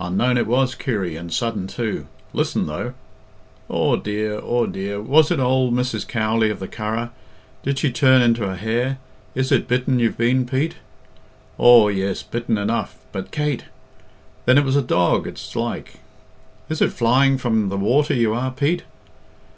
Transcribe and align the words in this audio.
"Unknown 0.00 0.36
it 0.36 0.48
was, 0.48 0.74
Kirry, 0.74 1.14
and 1.14 1.32
sudden, 1.32 1.68
too. 1.68 2.08
Listen, 2.32 2.66
though" 2.66 2.92
"Aw 3.68 3.94
dear, 3.94 4.40
aw 4.40 4.66
dear! 4.66 5.00
Was 5.00 5.30
it 5.30 5.38
old 5.38 5.72
Mrs. 5.72 6.08
Cowley 6.08 6.50
of 6.50 6.58
the 6.58 6.66
Curragh? 6.66 7.10
Did 7.62 7.78
she 7.78 7.92
turn 7.92 8.20
into 8.20 8.42
a 8.50 8.56
hare? 8.56 8.98
Is 9.36 9.52
it 9.52 9.68
bitten 9.68 10.00
you've 10.00 10.18
been, 10.18 10.44
Pete?" 10.44 10.74
"Aw, 11.56 11.86
yes, 11.90 12.24
bitten 12.24 12.58
enough. 12.58 12.96
But, 13.12 13.30
Kate" 13.30 13.66
"Then 14.44 14.58
it 14.58 14.64
was 14.64 14.74
a 14.74 14.82
dog, 14.82 15.28
it's 15.28 15.54
like. 15.54 16.00
Is 16.68 16.82
it 16.82 16.92
flying 16.92 17.38
from 17.38 17.68
the 17.68 17.76
water 17.76 18.12
you 18.12 18.34
are, 18.34 18.50
Pete?" 18.50 18.82